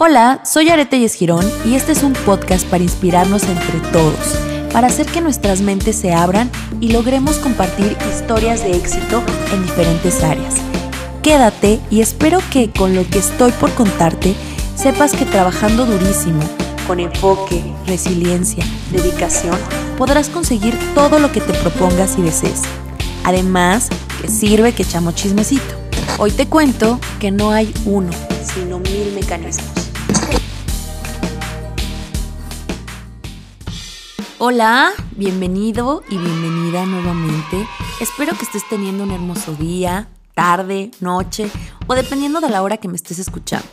Hola, 0.00 0.42
soy 0.44 0.68
Arete 0.68 1.08
Girón 1.08 1.44
y 1.64 1.74
este 1.74 1.90
es 1.90 2.04
un 2.04 2.12
podcast 2.12 2.64
para 2.68 2.84
inspirarnos 2.84 3.42
entre 3.42 3.80
todos, 3.90 4.38
para 4.72 4.86
hacer 4.86 5.06
que 5.06 5.20
nuestras 5.20 5.60
mentes 5.60 5.96
se 5.96 6.14
abran 6.14 6.48
y 6.80 6.92
logremos 6.92 7.38
compartir 7.38 7.96
historias 8.08 8.62
de 8.62 8.76
éxito 8.76 9.24
en 9.52 9.64
diferentes 9.64 10.22
áreas. 10.22 10.54
Quédate 11.20 11.80
y 11.90 12.00
espero 12.00 12.38
que 12.52 12.70
con 12.70 12.94
lo 12.94 13.04
que 13.10 13.18
estoy 13.18 13.50
por 13.50 13.74
contarte 13.74 14.36
sepas 14.76 15.14
que 15.14 15.24
trabajando 15.24 15.84
durísimo, 15.84 16.44
con 16.86 17.00
enfoque, 17.00 17.60
resiliencia, 17.88 18.64
dedicación, 18.92 19.58
podrás 19.96 20.28
conseguir 20.28 20.78
todo 20.94 21.18
lo 21.18 21.32
que 21.32 21.40
te 21.40 21.54
propongas 21.54 22.16
y 22.18 22.22
desees. 22.22 22.62
Además, 23.24 23.88
que 24.22 24.28
sirve 24.28 24.72
que 24.74 24.84
echamos 24.84 25.16
chismecito. 25.16 25.74
Hoy 26.18 26.30
te 26.30 26.46
cuento 26.46 27.00
que 27.18 27.32
no 27.32 27.50
hay 27.50 27.74
uno, 27.84 28.10
sino 28.54 28.78
mil 28.78 29.12
mecanismos. 29.12 29.87
Hola, 34.40 34.92
bienvenido 35.16 36.04
y 36.08 36.16
bienvenida 36.16 36.86
nuevamente. 36.86 37.66
Espero 38.00 38.36
que 38.36 38.44
estés 38.44 38.62
teniendo 38.70 39.02
un 39.02 39.10
hermoso 39.10 39.56
día, 39.56 40.06
tarde, 40.36 40.92
noche 41.00 41.50
o 41.88 41.94
dependiendo 41.96 42.40
de 42.40 42.48
la 42.48 42.62
hora 42.62 42.76
que 42.76 42.86
me 42.86 42.94
estés 42.94 43.18
escuchando. 43.18 43.66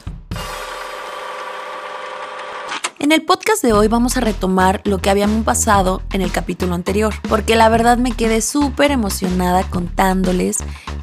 En 2.97 3.11
el 3.11 3.21
podcast 3.21 3.61
de 3.61 3.73
hoy 3.73 3.87
vamos 3.87 4.17
a 4.17 4.21
retomar 4.21 4.81
lo 4.85 4.97
que 4.97 5.11
habíamos 5.11 5.45
pasado 5.45 6.01
en 6.11 6.21
el 6.21 6.31
capítulo 6.31 6.73
anterior, 6.73 7.13
porque 7.29 7.55
la 7.55 7.69
verdad 7.69 7.99
me 7.99 8.13
quedé 8.13 8.41
súper 8.41 8.89
emocionada 8.89 9.69
contándoles 9.69 10.57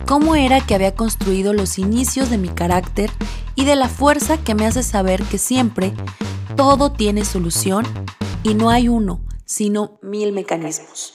cómo 0.09 0.35
era 0.35 0.61
que 0.61 0.75
había 0.75 0.97
construido 0.97 1.53
los 1.53 1.79
inicios 1.79 2.31
de 2.31 2.39
mi 2.39 2.49
carácter 2.49 3.13
y 3.55 3.65
de 3.65 3.77
la 3.77 3.89
fuerza 3.89 4.39
que 4.39 4.57
me 4.57 4.67
hace 4.67 4.83
saber 4.83 5.23
que 5.23 5.39
siempre 5.39 5.95
todo 6.57 6.91
tiene 6.91 7.25
solución 7.25 7.87
y 8.43 8.55
no 8.55 8.69
hay 8.69 8.89
uno, 8.89 9.21
sino 9.53 9.99
mil 10.03 10.33
mecanismos. 10.33 11.15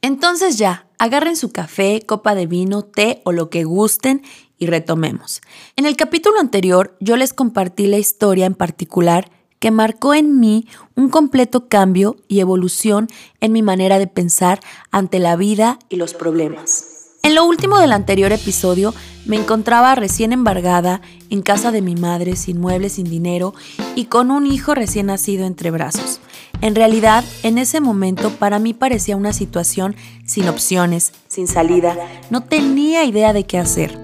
Entonces 0.00 0.56
ya, 0.56 0.86
agarren 0.98 1.36
su 1.36 1.52
café, 1.52 2.02
copa 2.06 2.34
de 2.34 2.46
vino, 2.46 2.82
té 2.82 3.22
o 3.24 3.32
lo 3.32 3.50
que 3.50 3.64
gusten 3.64 4.22
y 4.58 4.66
retomemos. 4.66 5.40
En 5.76 5.86
el 5.86 5.96
capítulo 5.96 6.38
anterior 6.38 6.96
yo 7.00 7.16
les 7.16 7.32
compartí 7.32 7.86
la 7.86 7.98
historia 7.98 8.46
en 8.46 8.54
particular 8.54 9.30
que 9.58 9.70
marcó 9.70 10.14
en 10.14 10.40
mí 10.40 10.66
un 10.96 11.08
completo 11.08 11.68
cambio 11.68 12.16
y 12.28 12.40
evolución 12.40 13.08
en 13.40 13.52
mi 13.52 13.62
manera 13.62 13.98
de 13.98 14.06
pensar 14.06 14.60
ante 14.90 15.18
la 15.18 15.36
vida 15.36 15.78
y 15.88 15.96
los 15.96 16.14
problemas. 16.14 16.92
En 17.22 17.36
lo 17.36 17.44
último 17.44 17.78
del 17.78 17.92
anterior 17.92 18.32
episodio 18.32 18.92
me 19.26 19.36
encontraba 19.36 19.94
recién 19.94 20.32
embargada 20.32 21.00
en 21.30 21.42
casa 21.42 21.70
de 21.70 21.80
mi 21.80 21.94
madre, 21.94 22.34
sin 22.34 22.60
muebles, 22.60 22.94
sin 22.94 23.08
dinero 23.08 23.54
y 23.94 24.06
con 24.06 24.32
un 24.32 24.46
hijo 24.48 24.74
recién 24.74 25.06
nacido 25.06 25.46
entre 25.46 25.70
brazos. 25.70 26.20
En 26.62 26.76
realidad, 26.76 27.24
en 27.42 27.58
ese 27.58 27.80
momento 27.80 28.30
para 28.30 28.60
mí 28.60 28.72
parecía 28.72 29.16
una 29.16 29.32
situación 29.32 29.96
sin 30.24 30.48
opciones, 30.48 31.12
sin 31.26 31.48
salida. 31.48 31.96
No 32.30 32.44
tenía 32.44 33.04
idea 33.04 33.32
de 33.32 33.42
qué 33.42 33.58
hacer. 33.58 33.98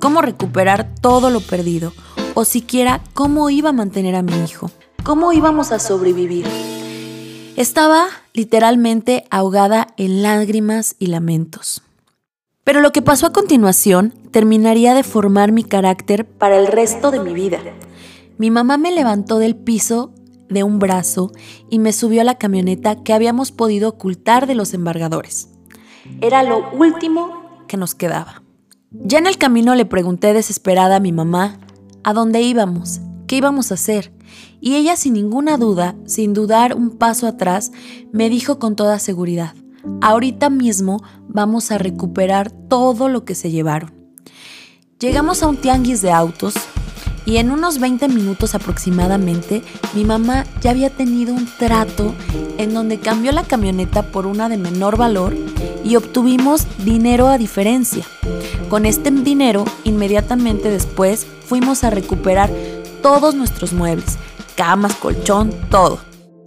Cómo 0.00 0.22
recuperar 0.22 0.94
todo 1.02 1.28
lo 1.28 1.42
perdido 1.42 1.92
o 2.32 2.46
siquiera 2.46 3.02
cómo 3.12 3.50
iba 3.50 3.68
a 3.68 3.74
mantener 3.74 4.14
a 4.14 4.22
mi 4.22 4.32
hijo. 4.42 4.70
Cómo 5.04 5.34
íbamos 5.34 5.70
a 5.70 5.78
sobrevivir. 5.78 6.46
Estaba 7.56 8.06
literalmente 8.32 9.26
ahogada 9.30 9.88
en 9.98 10.22
lágrimas 10.22 10.96
y 10.98 11.08
lamentos. 11.08 11.82
Pero 12.64 12.80
lo 12.80 12.92
que 12.92 13.02
pasó 13.02 13.26
a 13.26 13.32
continuación 13.34 14.14
terminaría 14.30 14.94
de 14.94 15.02
formar 15.02 15.52
mi 15.52 15.62
carácter 15.62 16.24
para 16.24 16.56
el 16.56 16.68
resto 16.68 17.10
de 17.10 17.20
mi 17.20 17.34
vida. 17.34 17.58
Mi 18.38 18.50
mamá 18.50 18.78
me 18.78 18.92
levantó 18.92 19.38
del 19.38 19.56
piso 19.56 20.10
de 20.52 20.62
un 20.62 20.78
brazo 20.78 21.32
y 21.70 21.78
me 21.78 21.92
subió 21.92 22.20
a 22.20 22.24
la 22.24 22.38
camioneta 22.38 23.02
que 23.02 23.12
habíamos 23.12 23.52
podido 23.52 23.90
ocultar 23.90 24.46
de 24.46 24.54
los 24.54 24.74
embargadores. 24.74 25.48
Era 26.20 26.42
lo 26.42 26.70
último 26.72 27.64
que 27.68 27.76
nos 27.76 27.94
quedaba. 27.94 28.42
Ya 28.90 29.18
en 29.18 29.26
el 29.26 29.38
camino 29.38 29.74
le 29.74 29.86
pregunté 29.86 30.32
desesperada 30.32 30.96
a 30.96 31.00
mi 31.00 31.12
mamá 31.12 31.58
a 32.04 32.12
dónde 32.12 32.42
íbamos, 32.42 33.00
qué 33.26 33.36
íbamos 33.36 33.70
a 33.70 33.74
hacer, 33.74 34.12
y 34.60 34.76
ella 34.76 34.96
sin 34.96 35.14
ninguna 35.14 35.56
duda, 35.56 35.94
sin 36.04 36.34
dudar 36.34 36.74
un 36.74 36.90
paso 36.90 37.26
atrás, 37.26 37.72
me 38.12 38.28
dijo 38.28 38.58
con 38.58 38.76
toda 38.76 38.98
seguridad, 38.98 39.54
ahorita 40.00 40.50
mismo 40.50 41.02
vamos 41.28 41.70
a 41.70 41.78
recuperar 41.78 42.50
todo 42.50 43.08
lo 43.08 43.24
que 43.24 43.34
se 43.34 43.50
llevaron. 43.50 43.94
Llegamos 44.98 45.42
a 45.42 45.48
un 45.48 45.56
tianguis 45.56 46.02
de 46.02 46.12
autos 46.12 46.54
y 47.24 47.36
en 47.36 47.50
unos 47.50 47.78
20 47.78 48.08
minutos 48.08 48.54
aproximadamente 48.54 49.62
mi 49.94 50.04
mamá 50.04 50.44
ya 50.60 50.70
había 50.70 50.90
tenido 50.90 51.34
un 51.34 51.46
trato 51.58 52.14
en 52.58 52.74
donde 52.74 52.98
cambió 52.98 53.32
la 53.32 53.44
camioneta 53.44 54.02
por 54.02 54.26
una 54.26 54.48
de 54.48 54.58
menor 54.58 54.96
valor 54.96 55.34
y 55.84 55.96
obtuvimos 55.96 56.66
dinero 56.84 57.28
a 57.28 57.38
diferencia. 57.38 58.04
Con 58.68 58.86
este 58.86 59.10
dinero, 59.10 59.64
inmediatamente 59.84 60.70
después 60.70 61.26
fuimos 61.46 61.84
a 61.84 61.90
recuperar 61.90 62.50
todos 63.02 63.34
nuestros 63.34 63.72
muebles, 63.72 64.16
camas, 64.56 64.94
colchón, 64.94 65.52
todo. 65.70 65.98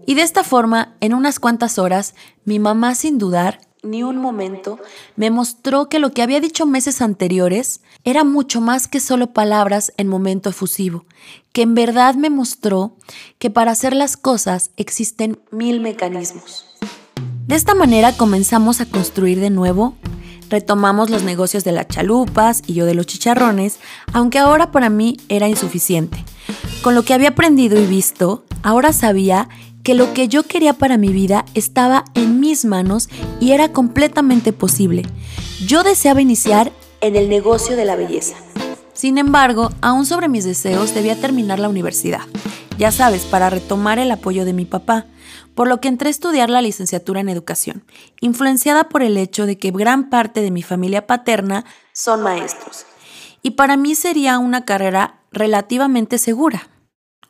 Y 0.08 0.16
de 0.16 0.22
esta 0.22 0.44
forma, 0.44 0.96
en 1.02 1.14
unas 1.14 1.40
cuantas 1.40 1.80
horas, 1.80 2.16
mi 2.44 2.60
mamá 2.60 2.96
sin 2.96 3.18
dudar 3.18 3.60
ni 3.86 4.04
un 4.04 4.18
momento 4.18 4.80
me 5.16 5.30
mostró 5.30 5.88
que 5.88 6.00
lo 6.00 6.12
que 6.12 6.22
había 6.22 6.40
dicho 6.40 6.66
meses 6.66 7.02
anteriores 7.02 7.82
era 8.04 8.24
mucho 8.24 8.62
más 8.62 8.88
que 8.88 9.00
solo 9.00 9.32
palabras 9.34 9.94
en 9.98 10.08
momento 10.08 10.50
efusivo, 10.50 11.06
que 11.54 11.62
en 11.62 11.76
verdad 11.76 12.16
me 12.16 12.30
mostró 12.30 12.96
que 13.40 13.50
para 13.50 13.72
hacer 13.72 13.96
las 13.96 14.18
cosas 14.18 14.72
existen 14.76 15.40
mil 15.52 15.80
mecanismos. 15.80 16.66
De 17.48 17.56
esta 17.56 17.76
manera 17.76 18.18
comenzamos 18.18 18.82
a 18.82 18.88
construir 18.88 19.40
de 19.40 19.52
nuevo, 19.52 19.96
retomamos 20.50 21.10
los 21.10 21.24
negocios 21.24 21.64
de 21.64 21.72
las 21.72 21.88
chalupas 21.88 22.64
y 22.66 22.74
yo 22.74 22.86
de 22.86 22.96
los 22.96 23.06
chicharrones, 23.06 23.80
aunque 24.14 24.40
ahora 24.40 24.72
para 24.72 24.90
mí 24.90 25.18
era 25.30 25.48
insuficiente. 25.48 26.24
Con 26.82 26.96
lo 26.96 27.04
que 27.04 27.14
había 27.14 27.30
aprendido 27.30 27.80
y 27.80 27.86
visto, 27.86 28.46
ahora 28.62 28.94
sabía 28.94 29.50
que 29.86 29.94
lo 29.94 30.16
que 30.16 30.28
yo 30.28 30.42
quería 30.42 30.74
para 30.74 30.98
mi 30.98 31.10
vida 31.10 31.46
estaba 31.54 32.06
en 32.16 32.40
mis 32.40 32.66
manos 32.66 33.08
y 33.40 33.52
era 33.52 33.72
completamente 33.72 34.52
posible. 34.52 35.04
Yo 35.68 35.84
deseaba 35.84 36.22
iniciar 36.22 36.72
en 37.02 37.16
el 37.16 37.30
negocio 37.30 37.76
de 37.76 37.86
la 37.86 37.96
belleza. 37.96 38.36
Sin 38.94 39.20
embargo, 39.20 39.70
aún 39.82 40.08
sobre 40.08 40.28
mis 40.28 40.44
deseos 40.44 40.96
debía 40.96 41.22
terminar 41.22 41.60
la 41.60 41.70
universidad, 41.70 42.24
ya 42.80 42.92
sabes, 42.92 43.26
para 43.26 43.52
retomar 43.52 44.00
el 44.00 44.10
apoyo 44.10 44.44
de 44.44 44.54
mi 44.54 44.66
papá, 44.66 45.06
por 45.54 45.68
lo 45.68 45.80
que 45.80 45.88
entré 45.88 46.08
a 46.08 46.12
estudiar 46.12 46.50
la 46.50 46.64
licenciatura 46.64 47.22
en 47.22 47.30
educación, 47.30 47.84
influenciada 48.22 48.90
por 48.90 49.04
el 49.04 49.18
hecho 49.18 49.46
de 49.46 49.60
que 49.60 49.70
gran 49.70 50.10
parte 50.10 50.42
de 50.42 50.50
mi 50.50 50.64
familia 50.64 51.06
paterna 51.06 51.64
son 51.94 52.24
maestros. 52.24 52.88
Y 53.44 53.52
para 53.52 53.78
mí 53.78 53.94
sería 53.94 54.40
una 54.40 54.66
carrera 54.66 55.20
relativamente 55.32 56.18
segura. 56.18 56.70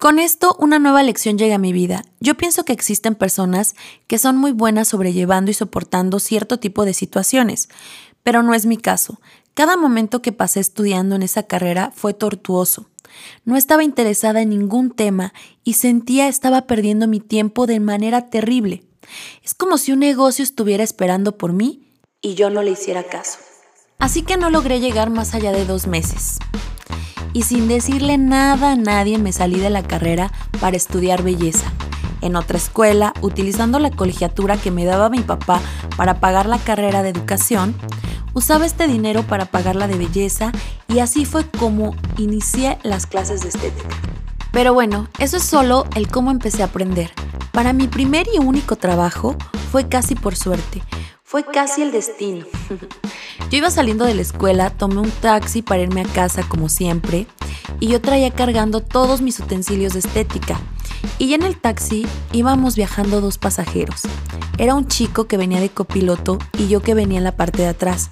Con 0.05 0.19
esto, 0.19 0.55
una 0.59 0.77
nueva 0.77 1.01
lección 1.01 1.35
llega 1.35 1.55
a 1.55 1.57
mi 1.57 1.73
vida. 1.73 2.05
Yo 2.19 2.37
pienso 2.37 2.63
que 2.63 2.73
existen 2.73 3.15
personas 3.15 3.73
que 4.05 4.19
son 4.19 4.37
muy 4.37 4.51
buenas 4.51 4.89
sobrellevando 4.89 5.49
y 5.49 5.55
soportando 5.55 6.19
cierto 6.19 6.59
tipo 6.59 6.85
de 6.85 6.93
situaciones, 6.93 7.69
pero 8.21 8.43
no 8.43 8.53
es 8.53 8.67
mi 8.67 8.77
caso. 8.77 9.19
Cada 9.55 9.77
momento 9.77 10.21
que 10.21 10.31
pasé 10.31 10.59
estudiando 10.59 11.15
en 11.15 11.23
esa 11.23 11.41
carrera 11.41 11.91
fue 11.95 12.13
tortuoso. 12.13 12.85
No 13.45 13.57
estaba 13.57 13.83
interesada 13.83 14.43
en 14.43 14.49
ningún 14.49 14.91
tema 14.91 15.33
y 15.63 15.73
sentía 15.73 16.27
estaba 16.27 16.67
perdiendo 16.67 17.07
mi 17.07 17.19
tiempo 17.19 17.65
de 17.65 17.79
manera 17.79 18.29
terrible. 18.29 18.83
Es 19.43 19.55
como 19.55 19.79
si 19.79 19.91
un 19.91 20.01
negocio 20.01 20.43
estuviera 20.43 20.83
esperando 20.83 21.35
por 21.35 21.51
mí 21.51 21.81
y 22.21 22.35
yo 22.35 22.51
no 22.51 22.61
le 22.61 22.69
hiciera 22.69 23.01
caso. 23.05 23.39
Así 23.97 24.21
que 24.21 24.37
no 24.37 24.51
logré 24.51 24.79
llegar 24.79 25.09
más 25.09 25.33
allá 25.33 25.51
de 25.51 25.65
dos 25.65 25.87
meses 25.87 26.37
y 27.35 27.41
sin 27.41 27.67
decirle 27.67 28.17
nada 28.17 28.71
a 28.71 28.75
nadie 28.77 29.17
me 29.17 29.33
salí 29.33 29.59
de 29.59 29.69
la 29.69 29.83
carrera 29.83 30.31
para 30.61 30.77
estudiar 30.77 31.21
belleza. 31.21 31.65
En 32.21 32.37
otra 32.37 32.57
escuela, 32.57 33.13
utilizando 33.19 33.77
la 33.77 33.91
colegiatura 33.91 34.55
que 34.55 34.71
me 34.71 34.85
daba 34.85 35.09
mi 35.09 35.19
papá 35.19 35.59
para 35.97 36.21
pagar 36.21 36.45
la 36.45 36.59
carrera 36.59 37.03
de 37.03 37.09
educación, 37.09 37.75
usaba 38.33 38.65
este 38.65 38.87
dinero 38.87 39.23
para 39.23 39.43
pagar 39.43 39.75
la 39.75 39.89
de 39.89 39.97
belleza 39.97 40.53
y 40.87 40.99
así 40.99 41.25
fue 41.25 41.45
como 41.59 41.93
inicié 42.17 42.77
las 42.83 43.05
clases 43.05 43.41
de 43.41 43.49
estética. 43.49 43.89
Pero 44.53 44.73
bueno, 44.73 45.09
eso 45.19 45.35
es 45.35 45.43
solo 45.43 45.87
el 45.93 46.07
cómo 46.07 46.31
empecé 46.31 46.63
a 46.63 46.67
aprender. 46.67 47.11
Para 47.51 47.73
mi 47.73 47.89
primer 47.89 48.27
y 48.33 48.39
único 48.39 48.77
trabajo 48.77 49.35
fue 49.73 49.89
casi 49.89 50.15
por 50.15 50.37
suerte, 50.37 50.81
fue 51.21 51.43
casi 51.43 51.81
el 51.81 51.91
destino. 51.91 52.45
Yo 53.49 53.59
iba 53.59 53.69
saliendo 53.69 54.05
de 54.05 54.15
la 54.15 54.21
escuela, 54.21 54.71
tomé 54.71 54.99
un 54.99 55.11
taxi 55.11 55.61
para 55.61 55.81
irme 55.81 56.01
a 56.01 56.05
casa 56.05 56.43
como 56.47 56.67
siempre 56.67 57.27
y 57.79 57.87
yo 57.87 58.01
traía 58.01 58.31
cargando 58.31 58.81
todos 58.81 59.21
mis 59.21 59.39
utensilios 59.39 59.93
de 59.93 59.99
estética. 59.99 60.59
Y 61.19 61.33
en 61.35 61.43
el 61.43 61.57
taxi 61.57 62.05
íbamos 62.31 62.75
viajando 62.75 63.21
dos 63.21 63.37
pasajeros. 63.37 64.01
Era 64.57 64.73
un 64.73 64.87
chico 64.87 65.25
que 65.27 65.37
venía 65.37 65.59
de 65.59 65.69
copiloto 65.69 66.39
y 66.57 66.67
yo 66.67 66.81
que 66.81 66.95
venía 66.95 67.19
en 67.19 67.23
la 67.23 67.35
parte 67.35 67.61
de 67.61 67.67
atrás. 67.67 68.09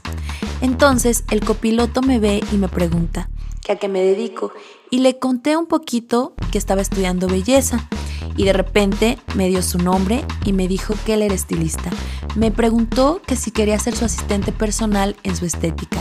Entonces 0.62 1.24
el 1.32 1.44
copiloto 1.44 2.02
me 2.02 2.20
ve 2.20 2.44
y 2.52 2.58
me 2.58 2.68
pregunta, 2.68 3.30
que 3.62 3.72
a 3.72 3.76
qué 3.78 3.88
me 3.88 4.02
dedico 4.02 4.52
y 4.90 5.00
le 5.00 5.18
conté 5.18 5.58
un 5.58 5.66
poquito 5.66 6.34
que 6.52 6.58
estaba 6.58 6.82
estudiando 6.82 7.28
belleza 7.28 7.90
y 8.36 8.46
de 8.46 8.54
repente 8.54 9.18
me 9.36 9.48
dio 9.48 9.62
su 9.62 9.78
nombre 9.78 10.24
y 10.46 10.54
me 10.54 10.68
dijo 10.68 10.96
que 11.06 11.16
él 11.16 11.22
era 11.22 11.36
estilista. 11.36 11.90
Me 12.36 12.52
preguntó 12.52 13.22
que 13.26 13.36
si 13.36 13.52
quería 13.52 13.80
ser 13.80 13.96
su 13.96 14.06
asistente 14.06 14.52
personal 14.52 15.16
en 15.24 15.36
su 15.36 15.46
estética 15.46 16.00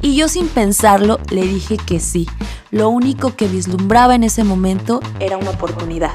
y 0.00 0.16
yo 0.16 0.28
sin 0.28 0.48
pensarlo 0.48 1.18
le 1.30 1.42
dije 1.42 1.76
que 1.76 2.00
sí. 2.00 2.26
Lo 2.70 2.88
único 2.88 3.36
que 3.36 3.46
vislumbraba 3.46 4.14
en 4.14 4.24
ese 4.24 4.44
momento 4.44 5.00
era 5.20 5.36
una 5.36 5.50
oportunidad. 5.50 6.14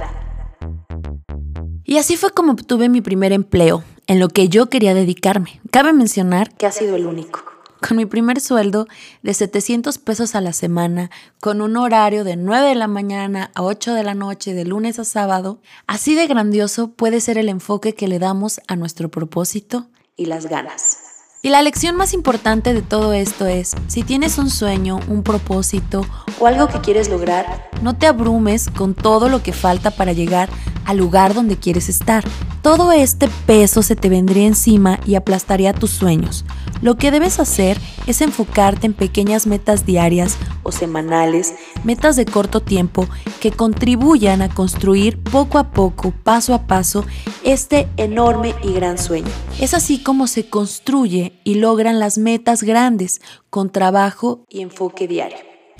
Y 1.83 1.97
así 1.97 2.17
fue 2.17 2.31
como 2.31 2.51
obtuve 2.51 2.89
mi 2.89 2.99
primer 3.01 3.31
empleo, 3.31 3.83
en 4.07 4.19
lo 4.19 4.27
que 4.27 4.49
yo 4.49 4.67
quería 4.67 4.93
dedicarme. 4.93 5.61
Cabe 5.71 5.93
mencionar 5.93 6.53
que 6.55 6.65
ha 6.65 6.71
sido 6.71 6.95
el 6.95 7.05
único 7.05 7.56
con 7.85 7.97
mi 7.97 8.05
primer 8.05 8.39
sueldo 8.39 8.87
de 9.23 9.33
700 9.33 9.97
pesos 9.97 10.35
a 10.35 10.41
la 10.41 10.53
semana, 10.53 11.09
con 11.39 11.61
un 11.61 11.77
horario 11.77 12.23
de 12.23 12.35
9 12.35 12.69
de 12.69 12.75
la 12.75 12.87
mañana 12.87 13.51
a 13.55 13.63
8 13.63 13.93
de 13.93 14.03
la 14.03 14.13
noche, 14.13 14.53
de 14.53 14.65
lunes 14.65 14.99
a 14.99 15.05
sábado, 15.05 15.59
así 15.87 16.15
de 16.15 16.27
grandioso 16.27 16.91
puede 16.91 17.21
ser 17.21 17.37
el 17.37 17.49
enfoque 17.49 17.93
que 17.93 18.07
le 18.07 18.19
damos 18.19 18.61
a 18.67 18.75
nuestro 18.75 19.09
propósito 19.09 19.87
y 20.15 20.25
las 20.25 20.47
ganas. 20.47 21.07
Y 21.43 21.49
la 21.49 21.61
lección 21.61 21.95
más 21.95 22.13
importante 22.13 22.73
de 22.73 22.81
todo 22.81 23.13
esto 23.13 23.45
es, 23.45 23.75
si 23.87 24.01
tienes 24.03 24.39
un 24.39 24.49
sueño, 24.49 24.99
un 25.07 25.21
propósito 25.21 26.05
o 26.39 26.47
algo 26.47 26.67
que 26.67 26.81
quieres 26.81 27.09
lograr, 27.09 27.69
no 27.81 27.95
te 27.95 28.07
abrumes 28.07 28.69
con 28.75 28.95
todo 28.95 29.29
lo 29.29 29.43
que 29.43 29.53
falta 29.53 29.91
para 29.91 30.13
llegar 30.13 30.49
al 30.85 30.97
lugar 30.97 31.35
donde 31.35 31.57
quieres 31.57 31.89
estar. 31.89 32.23
Todo 32.63 32.91
este 32.91 33.29
peso 33.45 33.83
se 33.83 33.95
te 33.95 34.09
vendría 34.09 34.47
encima 34.47 34.99
y 35.05 35.15
aplastaría 35.15 35.73
tus 35.73 35.91
sueños. 35.91 36.43
Lo 36.81 36.95
que 36.95 37.11
debes 37.11 37.39
hacer 37.39 37.79
es 38.05 38.21
enfocarte 38.21 38.85
en 38.85 38.93
pequeñas 38.93 39.47
metas 39.47 39.85
diarias 39.85 40.37
o 40.63 40.71
semanales, 40.71 41.55
metas 41.83 42.15
de 42.15 42.25
corto 42.25 42.61
tiempo 42.61 43.07
que 43.39 43.51
contribuyan 43.51 44.41
a 44.41 44.49
construir 44.49 45.21
poco 45.21 45.57
a 45.57 45.71
poco, 45.71 46.11
paso 46.23 46.53
a 46.53 46.67
paso, 46.67 47.05
este 47.43 47.87
enorme 47.97 48.53
y 48.63 48.73
gran 48.73 48.97
sueño. 48.97 49.27
Es 49.59 49.73
así 49.73 50.03
como 50.03 50.27
se 50.27 50.49
construye 50.49 51.39
y 51.43 51.55
logran 51.55 51.99
las 51.99 52.17
metas 52.17 52.63
grandes 52.63 53.21
con 53.49 53.71
trabajo 53.71 54.45
y 54.49 54.61
enfoque 54.61 55.07
diario. 55.07 55.37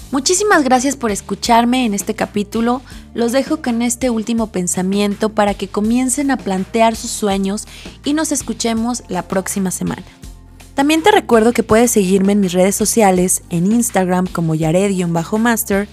Muchísimas 0.09 0.63
gracias 0.63 0.95
por 0.95 1.11
escucharme 1.11 1.85
en 1.85 1.93
este 1.93 2.15
capítulo. 2.15 2.81
Los 3.13 3.33
dejo 3.33 3.61
con 3.61 3.81
este 3.81 4.09
último 4.09 4.47
pensamiento 4.47 5.29
para 5.29 5.53
que 5.53 5.67
comiencen 5.67 6.31
a 6.31 6.37
plantear 6.37 6.95
sus 6.95 7.11
sueños 7.11 7.67
y 8.05 8.13
nos 8.13 8.31
escuchemos 8.31 9.03
la 9.09 9.27
próxima 9.27 9.69
semana. 9.69 10.03
También 10.77 11.01
te 11.01 11.09
recuerdo 11.09 11.53
que 11.53 11.63
puedes 11.63 11.89
seguirme 11.89 12.33
en 12.33 12.39
mis 12.39 12.53
redes 12.53 12.75
sociales, 12.75 13.41
en 13.49 13.65
Instagram 13.71 14.27
como 14.27 14.53
Yared-Master, 14.53 15.87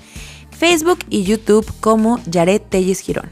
Facebook 0.51 0.99
y 1.09 1.25
YouTube 1.25 1.65
como 1.81 2.21
Yared 2.27 2.61
Telles 2.61 3.01
Girón. 3.01 3.31